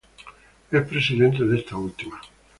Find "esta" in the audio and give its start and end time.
1.59-1.75